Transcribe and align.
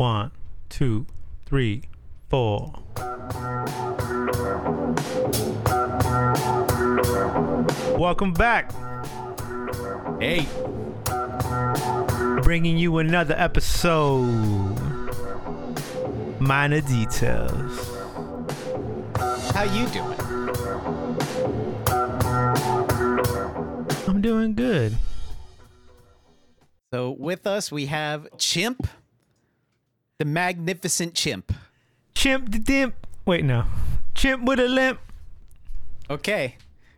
One, 0.00 0.30
two, 0.70 1.04
three, 1.44 1.82
four. 2.30 2.72
Welcome 7.98 8.32
back. 8.32 8.72
Hey, 10.18 10.46
Bringing 12.42 12.78
you 12.78 12.96
another 12.96 13.34
episode. 13.36 14.74
Minor 16.40 16.80
details. 16.80 17.90
how 19.52 19.64
you 19.64 19.86
doing? 19.88 20.18
I'm 24.08 24.22
doing 24.22 24.54
good. 24.54 24.96
So 26.90 27.10
with 27.18 27.46
us 27.46 27.70
we 27.70 27.84
have 27.84 28.26
Chimp, 28.38 28.88
the 30.20 30.26
magnificent 30.26 31.14
Chimp. 31.14 31.50
Chimp 32.14 32.52
the 32.52 32.58
dimp. 32.58 32.92
Wait, 33.24 33.42
no. 33.42 33.64
Chimp 34.14 34.44
with 34.44 34.60
a 34.60 34.68
limp. 34.68 35.00
Okay, 36.10 36.56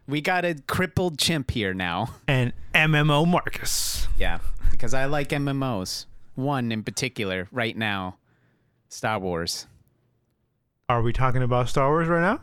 we 0.09 0.21
got 0.21 0.45
a 0.45 0.57
crippled 0.67 1.19
Chimp 1.19 1.53
here 1.53 1.73
now. 1.73 2.17
And 2.27 2.53
MMO 2.75 3.25
Marcus. 3.25 4.09
Yeah, 4.19 4.41
because 4.73 4.93
I 4.93 5.05
like 5.05 5.29
MMOs. 5.29 6.07
One 6.35 6.73
in 6.73 6.83
particular, 6.83 7.47
right 7.53 7.77
now, 7.77 8.17
Star 8.89 9.21
Wars. 9.21 9.69
Are 10.89 11.01
we 11.01 11.13
talking 11.13 11.45
about 11.45 11.69
Star 11.69 11.91
Wars 11.91 12.09
right 12.09 12.23
now? 12.23 12.41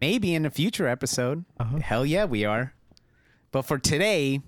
Maybe 0.00 0.34
in 0.34 0.44
a 0.44 0.50
future 0.50 0.88
episode. 0.88 1.44
Uh-huh. 1.60 1.78
Hell 1.78 2.04
yeah, 2.04 2.24
we 2.24 2.44
are. 2.44 2.74
But 3.52 3.62
for 3.62 3.78
today, 3.78 4.40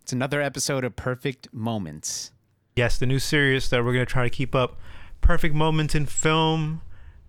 it's 0.00 0.14
another 0.14 0.40
episode 0.40 0.84
of 0.84 0.96
Perfect 0.96 1.52
Moments. 1.52 2.32
Yes, 2.76 2.98
the 2.98 3.04
new 3.04 3.18
series 3.18 3.68
that 3.68 3.84
we're 3.84 3.92
going 3.92 4.06
to 4.06 4.10
try 4.10 4.24
to 4.24 4.30
keep 4.30 4.54
up. 4.54 4.78
Perfect 5.22 5.54
moments 5.54 5.94
in 5.94 6.04
film 6.06 6.82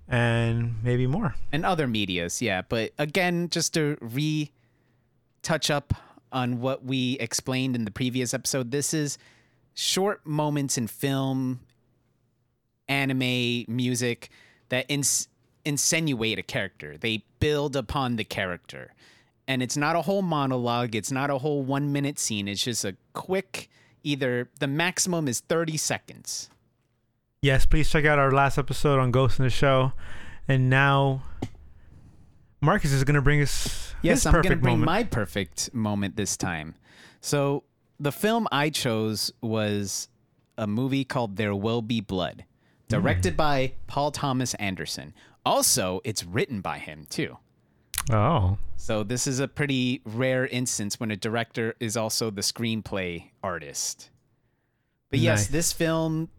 and 0.07 0.83
maybe 0.83 1.07
more. 1.07 1.35
and 1.53 1.65
other 1.65 1.87
medias 1.87 2.41
yeah. 2.41 2.61
But 2.61 2.91
again 2.99 3.47
just 3.49 3.73
to 3.75 3.97
re 4.01 4.51
touch 5.41 5.71
up 5.71 5.93
on 6.31 6.59
what 6.59 6.83
we 6.83 7.13
explained 7.19 7.75
in 7.75 7.85
the 7.85 7.91
previous 7.91 8.33
episode 8.33 8.71
this 8.71 8.93
is 8.93 9.17
short 9.73 10.25
moments 10.25 10.77
in 10.77 10.87
film 10.87 11.59
anime 12.87 13.65
music 13.67 14.29
that 14.69 14.85
ins- 14.89 15.27
insinuate 15.65 16.37
a 16.39 16.43
character. 16.43 16.97
They 16.97 17.23
build 17.39 17.75
upon 17.75 18.15
the 18.17 18.23
character. 18.23 18.93
And 19.47 19.61
it's 19.61 19.77
not 19.77 19.95
a 19.95 20.01
whole 20.01 20.21
monologue. 20.21 20.95
It's 20.95 21.11
not 21.11 21.29
a 21.29 21.37
whole 21.37 21.63
one 21.63 21.91
minute 21.91 22.17
scene. 22.19 22.47
It's 22.47 22.63
just 22.63 22.85
a 22.85 22.95
quick 23.13 23.69
either 24.03 24.49
the 24.59 24.67
maximum 24.67 25.27
is 25.27 25.39
30 25.41 25.77
seconds 25.77 26.49
Yes, 27.43 27.65
please 27.65 27.89
check 27.89 28.05
out 28.05 28.19
our 28.19 28.31
last 28.31 28.57
episode 28.57 28.99
on 28.99 29.11
Ghost 29.11 29.37
in 29.37 29.43
the 29.43 29.49
Shell. 29.49 29.93
And 30.47 30.69
now 30.69 31.23
Marcus 32.61 32.93
is 32.93 33.03
going 33.03 33.15
to 33.15 33.21
bring 33.21 33.41
us 33.41 33.93
Yes, 34.01 34.25
I'm 34.25 34.31
going 34.31 34.43
to 34.43 34.55
bring 34.55 34.79
moment. 34.79 34.85
my 34.85 35.03
perfect 35.03 35.73
moment 35.73 36.15
this 36.15 36.37
time. 36.37 36.75
So, 37.19 37.63
the 37.99 38.13
film 38.13 38.47
I 38.49 38.69
chose 38.69 39.29
was 39.41 40.07
a 40.57 40.67
movie 40.67 41.03
called 41.03 41.35
There 41.35 41.53
Will 41.53 41.81
Be 41.81 41.99
Blood, 41.99 42.45
directed 42.87 43.35
by 43.35 43.73
Paul 43.87 44.11
Thomas 44.11 44.53
Anderson. 44.55 45.13
Also, 45.45 45.99
it's 46.05 46.23
written 46.23 46.61
by 46.61 46.79
him, 46.79 47.05
too. 47.09 47.37
oh, 48.09 48.57
So, 48.77 49.03
this 49.03 49.27
is 49.27 49.39
a 49.41 49.49
pretty 49.49 50.01
rare 50.05 50.47
instance 50.47 50.97
when 50.97 51.11
a 51.11 51.17
director 51.17 51.75
is 51.81 51.97
also 51.97 52.29
the 52.29 52.41
screenplay 52.41 53.31
artist. 53.43 54.09
But 55.09 55.19
yes, 55.19 55.41
Nice. 55.41 55.47
this 55.49 55.73
film 55.73 56.29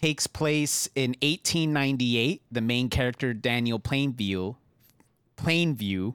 takes 0.00 0.26
place 0.26 0.88
in 0.94 1.10
1898. 1.22 2.42
The 2.50 2.60
main 2.60 2.88
character, 2.88 3.34
Daniel 3.34 3.78
Plainview, 3.78 4.56
Plainview, 5.36 6.14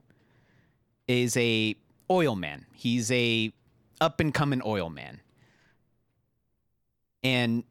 is 1.08 1.38
a 1.38 1.76
oil 2.10 2.36
man. 2.36 2.66
He's 2.74 3.12
a 3.12 3.54
up 4.02 4.20
and 4.20 4.34
coming 4.34 4.62
oil 4.66 4.90
man. 4.90 5.22
And 7.24 7.64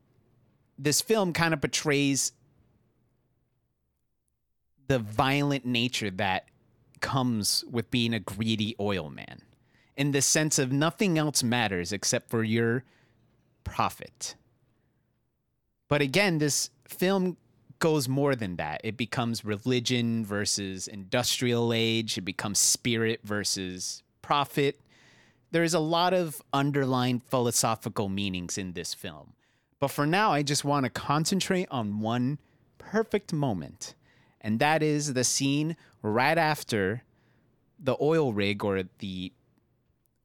this 0.78 1.00
film 1.00 1.32
kind 1.32 1.54
of 1.54 1.60
portrays 1.60 2.32
the 4.86 4.98
violent 4.98 5.64
nature 5.64 6.10
that 6.10 6.46
comes 7.00 7.64
with 7.70 7.90
being 7.90 8.14
a 8.14 8.20
greedy 8.20 8.74
oil 8.80 9.10
man 9.10 9.42
in 9.96 10.12
the 10.12 10.22
sense 10.22 10.58
of 10.58 10.72
nothing 10.72 11.18
else 11.18 11.42
matters 11.42 11.92
except 11.92 12.30
for 12.30 12.42
your 12.42 12.84
profit. 13.62 14.34
But 15.94 16.02
again, 16.02 16.38
this 16.38 16.70
film 16.88 17.36
goes 17.78 18.08
more 18.08 18.34
than 18.34 18.56
that. 18.56 18.80
It 18.82 18.96
becomes 18.96 19.44
religion 19.44 20.24
versus 20.24 20.88
industrial 20.88 21.72
age, 21.72 22.18
it 22.18 22.22
becomes 22.22 22.58
spirit 22.58 23.20
versus 23.22 24.02
profit. 24.20 24.80
There's 25.52 25.72
a 25.72 25.78
lot 25.78 26.12
of 26.12 26.42
underlying 26.52 27.20
philosophical 27.20 28.08
meanings 28.08 28.58
in 28.58 28.72
this 28.72 28.92
film. 28.92 29.34
But 29.78 29.92
for 29.92 30.04
now, 30.04 30.32
I 30.32 30.42
just 30.42 30.64
want 30.64 30.82
to 30.82 30.90
concentrate 30.90 31.68
on 31.70 32.00
one 32.00 32.40
perfect 32.76 33.32
moment. 33.32 33.94
And 34.40 34.58
that 34.58 34.82
is 34.82 35.14
the 35.14 35.22
scene 35.22 35.76
right 36.02 36.36
after 36.36 37.04
the 37.78 37.96
oil 38.00 38.32
rig 38.32 38.64
or 38.64 38.82
the 38.98 39.32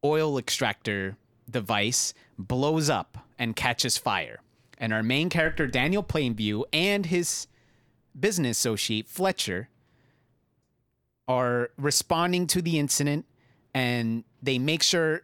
oil 0.03 0.39
extractor 0.39 1.15
device 1.47 2.15
blows 2.39 2.89
up 2.89 3.19
and 3.37 3.55
catches 3.55 3.99
fire. 3.99 4.39
And 4.79 4.93
our 4.93 5.03
main 5.03 5.29
character, 5.29 5.67
Daniel 5.67 6.03
Plainview, 6.03 6.63
and 6.71 7.05
his 7.05 7.47
business 8.17 8.57
associate, 8.57 9.07
Fletcher, 9.07 9.69
are 11.27 11.69
responding 11.77 12.47
to 12.47 12.61
the 12.61 12.79
incident 12.79 13.25
and 13.73 14.23
they 14.41 14.57
make 14.57 14.81
sure 14.81 15.21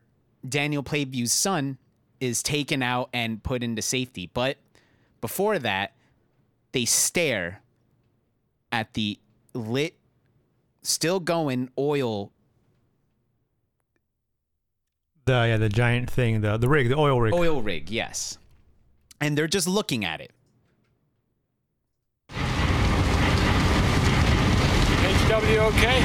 Daniel 0.47 0.83
Plainview's 0.83 1.31
son 1.31 1.77
is 2.19 2.43
taken 2.43 2.83
out 2.83 3.09
and 3.13 3.41
put 3.41 3.63
into 3.63 3.81
safety. 3.81 4.29
But 4.33 4.57
before 5.21 5.57
that, 5.59 5.93
they 6.71 6.85
stare 6.85 7.61
at 8.71 8.93
the 8.93 9.17
lit, 9.53 9.95
still 10.83 11.19
going 11.19 11.69
oil 11.77 12.31
the 15.25 15.31
yeah, 15.31 15.57
the 15.57 15.69
giant 15.69 16.09
thing, 16.09 16.41
the 16.41 16.57
the 16.57 16.69
rig, 16.69 16.89
the 16.89 16.95
oil 16.95 17.19
rig. 17.19 17.33
oil 17.33 17.61
rig, 17.61 17.89
yes. 17.89 18.37
And 19.21 19.37
they're 19.37 19.47
just 19.47 19.67
looking 19.67 20.03
at 20.05 20.21
it. 20.21 20.31
HW 25.27 25.57
okay? 25.57 25.99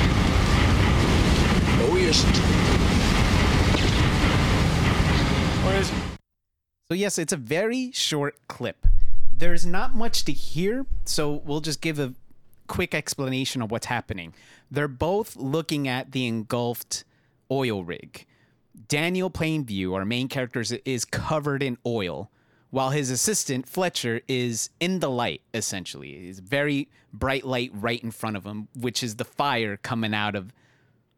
Oh, 1.73 1.87
no, 1.89 1.95
he 1.97 2.05
isn't. 2.05 2.61
So 6.91 6.95
yes, 6.95 7.19
it's 7.19 7.33
a 7.33 7.37
very 7.37 7.93
short 7.93 8.37
clip. 8.49 8.85
There's 9.33 9.65
not 9.65 9.95
much 9.95 10.25
to 10.25 10.33
hear, 10.33 10.87
so 11.05 11.41
we'll 11.45 11.61
just 11.61 11.81
give 11.81 12.01
a 12.01 12.15
quick 12.67 12.97
explanation 12.97 13.63
of 13.63 13.71
what's 13.71 13.87
happening. 13.87 14.35
They're 14.73 14.89
both 14.89 15.37
looking 15.37 15.87
at 15.87 16.11
the 16.11 16.27
engulfed 16.27 17.05
oil 17.49 17.85
rig. 17.85 18.27
Daniel 18.89 19.31
Plainview, 19.31 19.95
our 19.95 20.05
main 20.05 20.27
character, 20.27 20.61
is- 20.61 20.73
is 20.73 21.05
covered 21.05 21.63
in 21.63 21.79
oil, 21.87 22.29
while 22.71 22.91
his 22.91 23.11
assistant 23.11 23.69
Fletcher 23.69 24.21
is 24.29 24.71
in 24.79 25.01
the 25.01 25.11
light. 25.11 25.43
Essentially, 25.53 26.29
it's 26.29 26.39
very 26.39 26.89
bright 27.13 27.45
light 27.45 27.71
right 27.75 28.03
in 28.03 28.11
front 28.11 28.37
of 28.37 28.45
him, 28.45 28.69
which 28.75 29.03
is 29.03 29.17
the 29.17 29.25
fire 29.25 29.77
coming 29.77 30.15
out 30.15 30.35
of 30.35 30.53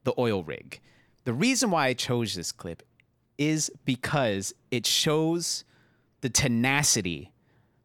the 0.04 0.14
oil 0.18 0.42
rig. 0.42 0.80
The 1.24 1.32
reason 1.32 1.70
why 1.70 1.88
I 1.88 1.94
chose 1.94 2.34
this 2.34 2.52
clip 2.52 2.82
is 3.38 3.70
because 3.84 4.54
it 4.70 4.86
shows 4.86 5.65
the 6.21 6.30
tenacity 6.30 7.32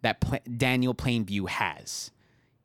that 0.01 0.21
Pla- 0.21 0.39
Daniel 0.57 0.95
Plainview 0.95 1.49
has. 1.49 2.11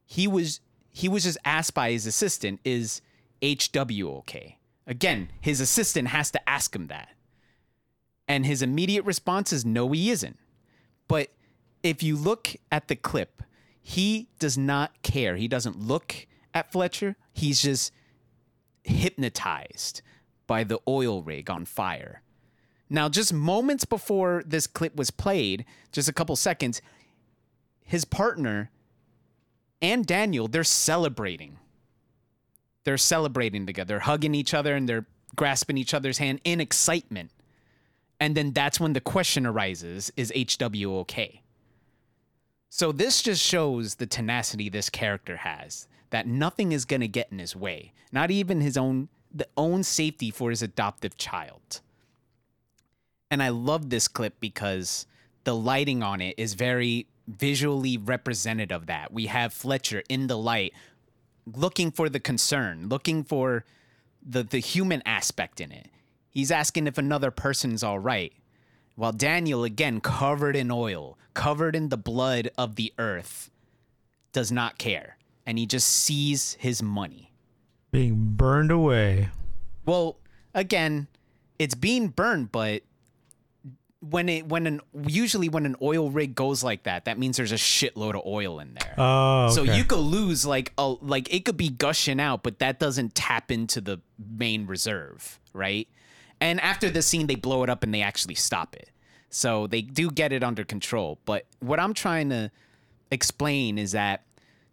He 0.04 0.26
was 0.26 0.60
he 0.94 1.08
was 1.08 1.24
just 1.24 1.38
asked 1.44 1.74
by 1.74 1.90
his 1.90 2.06
assistant, 2.06 2.60
"Is 2.64 3.00
HW 3.42 4.08
okay?" 4.18 4.58
Again, 4.86 5.30
his 5.40 5.60
assistant 5.60 6.08
has 6.08 6.30
to 6.32 6.48
ask 6.48 6.74
him 6.74 6.88
that, 6.88 7.10
and 8.28 8.44
his 8.44 8.62
immediate 8.62 9.04
response 9.04 9.52
is, 9.52 9.64
"No, 9.64 9.90
he 9.92 10.10
isn't." 10.10 10.38
But 11.12 11.28
if 11.82 12.02
you 12.02 12.16
look 12.16 12.56
at 12.70 12.88
the 12.88 12.96
clip, 12.96 13.42
he 13.82 14.30
does 14.38 14.56
not 14.56 15.02
care. 15.02 15.36
He 15.36 15.46
doesn't 15.46 15.78
look 15.78 16.26
at 16.54 16.72
Fletcher. 16.72 17.16
He's 17.34 17.60
just 17.60 17.92
hypnotized 18.82 20.00
by 20.46 20.64
the 20.64 20.78
oil 20.88 21.22
rig 21.22 21.50
on 21.50 21.66
fire. 21.66 22.22
Now, 22.88 23.10
just 23.10 23.30
moments 23.30 23.84
before 23.84 24.42
this 24.46 24.66
clip 24.66 24.96
was 24.96 25.10
played, 25.10 25.66
just 25.92 26.08
a 26.08 26.14
couple 26.14 26.34
seconds, 26.34 26.80
his 27.84 28.06
partner 28.06 28.70
and 29.82 30.06
Daniel, 30.06 30.48
they're 30.48 30.64
celebrating. 30.64 31.58
They're 32.84 32.96
celebrating 32.96 33.66
together, 33.66 33.98
hugging 33.98 34.34
each 34.34 34.54
other, 34.54 34.74
and 34.74 34.88
they're 34.88 35.04
grasping 35.36 35.76
each 35.76 35.92
other's 35.92 36.16
hand 36.16 36.40
in 36.42 36.58
excitement. 36.58 37.32
And 38.22 38.36
then 38.36 38.52
that's 38.52 38.78
when 38.78 38.92
the 38.92 39.00
question 39.00 39.46
arises 39.46 40.12
is 40.16 40.32
HW 40.32 41.00
okay? 41.00 41.42
So 42.68 42.92
this 42.92 43.20
just 43.20 43.42
shows 43.42 43.96
the 43.96 44.06
tenacity 44.06 44.68
this 44.68 44.88
character 44.88 45.38
has. 45.38 45.88
That 46.10 46.28
nothing 46.28 46.70
is 46.70 46.84
gonna 46.84 47.08
get 47.08 47.32
in 47.32 47.40
his 47.40 47.56
way. 47.56 47.92
Not 48.12 48.30
even 48.30 48.60
his 48.60 48.76
own 48.76 49.08
the 49.34 49.48
own 49.56 49.82
safety 49.82 50.30
for 50.30 50.50
his 50.50 50.62
adoptive 50.62 51.16
child. 51.16 51.80
And 53.28 53.42
I 53.42 53.48
love 53.48 53.90
this 53.90 54.06
clip 54.06 54.38
because 54.38 55.08
the 55.42 55.56
lighting 55.56 56.04
on 56.04 56.20
it 56.20 56.36
is 56.38 56.54
very 56.54 57.08
visually 57.26 57.96
representative 57.96 58.82
of 58.82 58.86
that. 58.86 59.12
We 59.12 59.26
have 59.26 59.52
Fletcher 59.52 60.04
in 60.08 60.28
the 60.28 60.38
light 60.38 60.74
looking 61.44 61.90
for 61.90 62.08
the 62.08 62.20
concern, 62.20 62.88
looking 62.88 63.24
for 63.24 63.64
the 64.24 64.44
the 64.44 64.60
human 64.60 65.02
aspect 65.04 65.60
in 65.60 65.72
it. 65.72 65.88
He's 66.32 66.50
asking 66.50 66.88
if 66.88 66.98
another 66.98 67.30
person's 67.30 67.84
all 67.84 68.00
right. 68.00 68.32
While 68.96 69.12
Daniel 69.12 69.62
again 69.62 70.00
covered 70.00 70.56
in 70.56 70.70
oil, 70.70 71.16
covered 71.32 71.76
in 71.76 71.88
the 71.88 71.96
blood 71.96 72.50
of 72.58 72.74
the 72.74 72.92
earth, 72.98 73.50
does 74.32 74.50
not 74.50 74.78
care 74.78 75.16
and 75.46 75.58
he 75.58 75.66
just 75.66 75.88
sees 75.88 76.56
his 76.60 76.82
money. 76.82 77.32
Being 77.90 78.14
burned 78.36 78.70
away. 78.70 79.28
Well, 79.84 80.16
again, 80.54 81.08
it's 81.58 81.74
being 81.74 82.08
burned, 82.08 82.52
but 82.52 82.82
when 84.00 84.28
it 84.28 84.48
when 84.48 84.66
an 84.66 84.80
usually 85.06 85.48
when 85.48 85.66
an 85.66 85.76
oil 85.82 86.10
rig 86.10 86.34
goes 86.34 86.64
like 86.64 86.84
that, 86.84 87.04
that 87.04 87.18
means 87.18 87.36
there's 87.36 87.52
a 87.52 87.56
shitload 87.56 88.14
of 88.14 88.22
oil 88.26 88.58
in 88.60 88.74
there. 88.74 88.94
Oh, 88.96 89.50
So 89.50 89.62
you 89.62 89.84
could 89.84 89.98
lose 89.98 90.46
like 90.46 90.72
a 90.78 90.88
like 90.88 91.32
it 91.32 91.44
could 91.44 91.56
be 91.56 91.68
gushing 91.68 92.20
out, 92.20 92.42
but 92.42 92.58
that 92.60 92.78
doesn't 92.78 93.14
tap 93.14 93.50
into 93.50 93.80
the 93.80 94.00
main 94.18 94.66
reserve, 94.66 95.38
right? 95.52 95.88
And 96.42 96.60
after 96.60 96.90
the 96.90 97.02
scene, 97.02 97.28
they 97.28 97.36
blow 97.36 97.62
it 97.62 97.70
up 97.70 97.84
and 97.84 97.94
they 97.94 98.02
actually 98.02 98.34
stop 98.34 98.74
it. 98.74 98.90
So 99.30 99.68
they 99.68 99.80
do 99.80 100.10
get 100.10 100.32
it 100.32 100.42
under 100.42 100.64
control. 100.64 101.20
But 101.24 101.46
what 101.60 101.78
I'm 101.78 101.94
trying 101.94 102.30
to 102.30 102.50
explain 103.12 103.78
is 103.78 103.92
that 103.92 104.24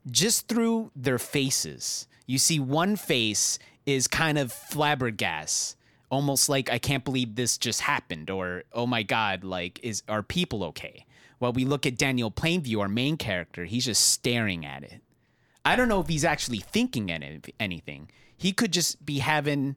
just 0.09 0.47
through 0.47 0.89
their 0.95 1.19
faces, 1.19 2.07
you 2.25 2.39
see 2.39 2.59
one 2.59 2.95
face 2.95 3.59
is 3.85 4.07
kind 4.07 4.39
of 4.39 4.51
flabbergasted, 4.51 5.77
almost 6.09 6.49
like 6.49 6.71
I 6.71 6.79
can't 6.79 7.05
believe 7.05 7.35
this 7.35 7.55
just 7.55 7.81
happened, 7.81 8.31
or 8.31 8.63
oh 8.73 8.87
my 8.87 9.03
god, 9.03 9.43
like 9.43 9.79
is 9.83 10.01
are 10.09 10.23
people 10.23 10.63
okay? 10.63 11.05
While 11.37 11.53
we 11.53 11.65
look 11.65 11.85
at 11.85 11.99
Daniel 11.99 12.31
Plainview, 12.31 12.79
our 12.79 12.89
main 12.89 13.15
character, 13.15 13.65
he's 13.65 13.85
just 13.85 14.07
staring 14.09 14.65
at 14.65 14.81
it. 14.81 15.03
I 15.63 15.75
don't 15.75 15.87
know 15.87 16.01
if 16.01 16.07
he's 16.07 16.25
actually 16.25 16.61
thinking 16.61 17.11
any- 17.11 17.41
anything. 17.59 18.09
He 18.35 18.53
could 18.53 18.73
just 18.73 19.05
be 19.05 19.19
having 19.19 19.75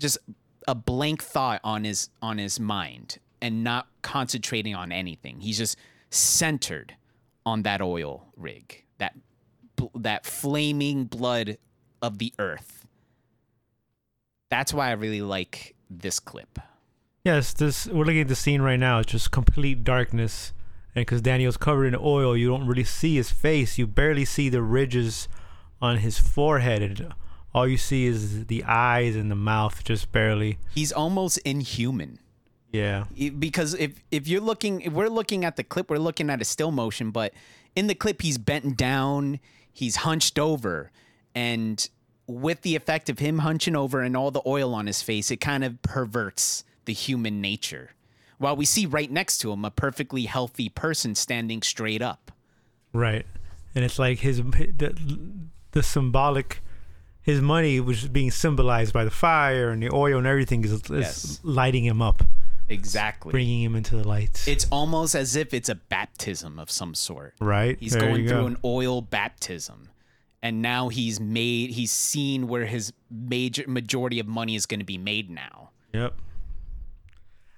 just 0.00 0.18
a 0.68 0.74
blank 0.74 1.22
thought 1.22 1.60
on 1.64 1.84
his 1.84 2.10
on 2.22 2.38
his 2.38 2.60
mind 2.60 3.18
and 3.40 3.64
not 3.64 3.86
concentrating 4.02 4.74
on 4.74 4.92
anything. 4.92 5.40
He's 5.40 5.58
just 5.58 5.78
centered 6.10 6.96
on 7.46 7.62
that 7.62 7.80
oil 7.80 8.26
rig, 8.36 8.84
that 8.98 9.14
that 9.94 10.26
flaming 10.26 11.04
blood 11.04 11.58
of 12.02 12.18
the 12.18 12.32
earth. 12.38 12.86
That's 14.50 14.74
why 14.74 14.88
I 14.88 14.92
really 14.92 15.22
like 15.22 15.74
this 15.88 16.20
clip. 16.20 16.58
Yes, 17.24 17.52
this 17.52 17.86
we're 17.86 18.04
looking 18.04 18.22
at 18.22 18.28
the 18.28 18.34
scene 18.34 18.62
right 18.62 18.78
now. 18.78 19.00
It's 19.00 19.12
just 19.12 19.30
complete 19.30 19.84
darkness, 19.84 20.52
and 20.94 21.04
because 21.04 21.22
Daniel's 21.22 21.56
covered 21.56 21.86
in 21.86 21.96
oil, 22.00 22.36
you 22.36 22.48
don't 22.48 22.66
really 22.66 22.84
see 22.84 23.16
his 23.16 23.30
face. 23.30 23.78
You 23.78 23.86
barely 23.86 24.24
see 24.24 24.48
the 24.48 24.62
ridges 24.62 25.28
on 25.82 25.98
his 25.98 26.18
forehead, 26.18 26.82
and 26.82 27.14
all 27.54 27.66
you 27.66 27.76
see 27.76 28.06
is 28.06 28.46
the 28.46 28.64
eyes 28.64 29.16
and 29.16 29.30
the 29.30 29.36
mouth, 29.36 29.82
just 29.84 30.12
barely. 30.12 30.58
He's 30.74 30.92
almost 30.92 31.38
inhuman. 31.38 32.18
Yeah, 32.72 33.04
because 33.38 33.74
if 33.74 34.02
if 34.12 34.28
you're 34.28 34.40
looking 34.40 34.82
if 34.82 34.92
we're 34.92 35.08
looking 35.08 35.44
at 35.44 35.56
the 35.56 35.64
clip 35.64 35.90
we're 35.90 35.98
looking 35.98 36.30
at 36.30 36.40
a 36.40 36.44
still 36.44 36.70
motion 36.70 37.10
but 37.10 37.34
in 37.74 37.88
the 37.88 37.96
clip 37.96 38.22
he's 38.22 38.38
bent 38.38 38.76
down 38.76 39.40
he's 39.72 39.96
hunched 39.96 40.38
over 40.38 40.92
and 41.34 41.88
with 42.28 42.62
the 42.62 42.76
effect 42.76 43.10
of 43.10 43.18
him 43.18 43.40
hunching 43.40 43.74
over 43.74 44.02
and 44.02 44.16
all 44.16 44.30
the 44.30 44.42
oil 44.46 44.72
on 44.72 44.86
his 44.86 45.02
face 45.02 45.32
it 45.32 45.38
kind 45.38 45.64
of 45.64 45.82
perverts 45.82 46.62
the 46.84 46.92
human 46.92 47.40
nature 47.40 47.90
while 48.38 48.54
we 48.54 48.64
see 48.64 48.86
right 48.86 49.10
next 49.10 49.38
to 49.38 49.50
him 49.50 49.64
a 49.64 49.70
perfectly 49.72 50.26
healthy 50.26 50.68
person 50.68 51.16
standing 51.16 51.62
straight 51.62 52.00
up 52.00 52.30
right. 52.92 53.26
And 53.74 53.84
it's 53.84 53.98
like 53.98 54.20
his 54.20 54.38
the, 54.38 55.18
the 55.72 55.82
symbolic. 55.82 56.60
His 57.22 57.40
money 57.40 57.80
was 57.80 58.08
being 58.08 58.30
symbolized 58.30 58.92
by 58.92 59.04
the 59.04 59.10
fire 59.10 59.70
and 59.70 59.82
the 59.82 59.90
oil 59.92 60.18
and 60.18 60.26
everything 60.26 60.64
is, 60.64 60.72
is 60.72 60.90
Yes. 60.90 61.40
lighting 61.42 61.84
him 61.84 62.00
up, 62.00 62.22
exactly 62.68 63.30
bringing 63.30 63.62
him 63.62 63.76
into 63.76 63.96
the 63.96 64.06
lights. 64.08 64.48
it's 64.48 64.66
almost 64.70 65.14
as 65.14 65.36
if 65.36 65.52
it's 65.52 65.68
a 65.68 65.74
baptism 65.74 66.58
of 66.58 66.70
some 66.70 66.94
sort 66.94 67.34
right. 67.40 67.76
He's 67.78 67.92
There 67.92 68.00
going 68.00 68.26
through 68.26 68.40
go. 68.40 68.46
an 68.46 68.56
oil 68.64 69.02
baptism. 69.02 69.88
And 70.42 70.62
now 70.62 70.88
he's 70.88 71.20
made 71.20 71.70
he's 71.72 71.92
seen 71.92 72.48
where 72.48 72.64
his 72.64 72.94
major 73.10 73.64
majority 73.68 74.18
of 74.18 74.26
money 74.26 74.54
is 74.54 74.64
going 74.64 74.80
to 74.80 74.86
be 74.86 74.96
made 74.96 75.28
now. 75.28 75.68
Yep. 75.92 76.14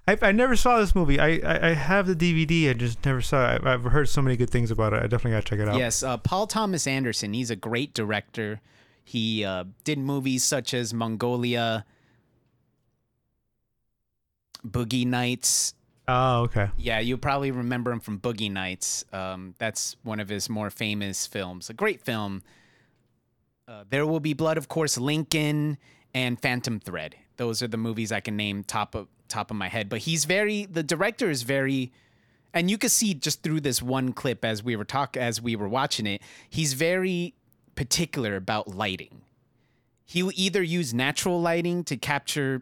I, 0.05 0.17
I 0.21 0.31
never 0.33 0.57
saw 0.57 0.79
this 0.79 0.93
movie. 0.93 1.17
I, 1.17 1.39
I, 1.45 1.69
I 1.69 1.73
have 1.73 2.07
the 2.07 2.15
DVD. 2.15 2.69
I 2.71 2.73
just 2.73 3.05
never 3.05 3.21
saw 3.21 3.53
it. 3.53 3.61
I, 3.63 3.73
I've 3.73 3.83
heard 3.85 4.09
so 4.09 4.21
many 4.21 4.35
good 4.35 4.49
things 4.49 4.69
about 4.69 4.91
it. 4.91 4.97
I 4.97 5.03
definitely 5.03 5.31
got 5.31 5.45
to 5.45 5.49
check 5.49 5.59
it 5.59 5.69
out. 5.69 5.77
Yes, 5.77 6.03
uh, 6.03 6.17
Paul 6.17 6.45
Thomas 6.45 6.85
Anderson, 6.85 7.33
he's 7.33 7.49
a 7.49 7.55
great 7.55 7.93
director. 7.93 8.59
He 9.03 9.43
uh, 9.43 9.65
did 9.83 9.99
movies 9.99 10.43
such 10.43 10.73
as 10.73 10.93
Magnolia, 10.93 11.85
Boogie 14.65 15.05
Nights. 15.05 15.73
Oh, 16.07 16.41
okay. 16.41 16.69
Yeah, 16.77 16.99
you 16.99 17.17
probably 17.17 17.51
remember 17.51 17.91
him 17.91 17.99
from 17.99 18.19
Boogie 18.19 18.51
Nights. 18.51 19.05
Um, 19.13 19.55
that's 19.57 19.95
one 20.03 20.19
of 20.19 20.29
his 20.29 20.49
more 20.49 20.69
famous 20.69 21.25
films. 21.27 21.69
A 21.69 21.73
great 21.73 22.01
film. 22.01 22.43
Uh, 23.67 23.85
there 23.89 24.05
Will 24.05 24.19
Be 24.19 24.33
Blood, 24.33 24.57
of 24.57 24.67
course, 24.67 24.97
Lincoln, 24.97 25.77
and 26.13 26.39
Phantom 26.41 26.79
Thread. 26.79 27.15
Those 27.37 27.61
are 27.63 27.67
the 27.67 27.77
movies 27.77 28.11
I 28.11 28.19
can 28.19 28.35
name 28.35 28.63
top 28.63 28.95
of 28.95 29.07
top 29.27 29.49
of 29.49 29.57
my 29.57 29.67
head. 29.67 29.89
But 29.89 29.99
he's 29.99 30.25
very 30.25 30.65
the 30.65 30.83
director 30.83 31.29
is 31.29 31.43
very 31.43 31.91
and 32.53 32.69
you 32.69 32.77
could 32.77 32.91
see 32.91 33.13
just 33.13 33.41
through 33.41 33.61
this 33.61 33.81
one 33.81 34.13
clip 34.13 34.45
as 34.45 34.63
we 34.63 34.75
were 34.75 34.85
talk 34.85 35.17
as 35.17 35.41
we 35.41 35.55
were 35.55 35.67
watching 35.67 36.05
it, 36.05 36.21
he's 36.49 36.73
very 36.73 37.33
particular 37.75 38.35
about 38.35 38.75
lighting. 38.75 39.21
He'll 40.05 40.31
either 40.35 40.61
use 40.61 40.93
natural 40.93 41.41
lighting 41.41 41.83
to 41.85 41.97
capture 41.97 42.61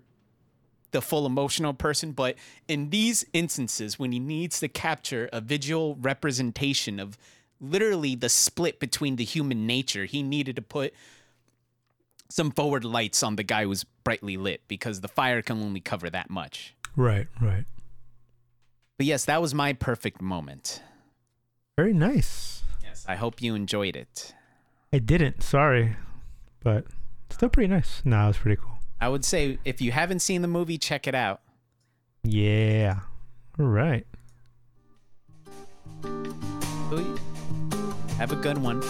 the 0.92 1.02
full 1.02 1.26
emotional 1.26 1.74
person, 1.74 2.12
but 2.12 2.36
in 2.68 2.90
these 2.90 3.26
instances, 3.34 3.98
when 3.98 4.12
he 4.12 4.20
needs 4.20 4.60
to 4.60 4.68
capture 4.68 5.30
a 5.32 5.42
visual 5.42 5.96
representation 5.96 7.00
of 7.00 7.18
literally 7.60 8.16
the 8.16 8.30
split 8.30 8.80
between 8.80 9.16
the 9.16 9.24
human 9.24 9.66
nature, 9.66 10.06
he 10.06 10.22
needed 10.22 10.56
to 10.58 10.62
put 10.62 10.94
some 12.30 12.52
forward 12.52 12.84
lights 12.84 13.24
on 13.24 13.36
the 13.36 13.44
guy 13.44 13.66
who's 13.66 13.84
brightly 13.84 14.38
lit 14.38 14.62
because 14.68 15.02
the 15.02 15.08
fire 15.08 15.42
can 15.42 15.62
only 15.62 15.80
cover 15.80 16.10
that 16.10 16.30
much. 16.30 16.76
Right, 16.96 17.28
right. 17.42 17.66
But 18.98 19.06
yes, 19.06 19.26
that 19.26 19.42
was 19.42 19.54
my 19.54 19.74
perfect 19.74 20.22
moment. 20.22 20.82
Very 21.78 21.94
nice. 21.94 22.64
Yes, 22.84 23.06
I 23.08 23.16
hope 23.16 23.42
you 23.42 23.56
enjoyed 23.56 23.96
it. 23.96 24.34
I 24.94 25.00
didn't. 25.00 25.42
Sorry, 25.42 25.96
but 26.64 26.86
still 27.30 27.50
pretty 27.50 27.68
nice. 27.68 28.02
No, 28.04 28.26
it 28.26 28.28
was 28.28 28.38
pretty 28.38 28.62
cool. 28.62 28.78
I 29.00 29.08
would 29.08 29.24
say 29.24 29.58
if 29.64 29.82
you 29.82 29.92
haven't 29.92 30.20
seen 30.20 30.42
the 30.42 30.48
movie, 30.48 30.78
check 30.78 31.08
it 31.08 31.16
out. 31.16 31.42
Yeah. 32.24 33.00
All 33.60 33.66
right. 33.66 34.06
Have 38.18 38.32
a 38.32 38.36
good 38.36 38.58
one. 38.58 38.82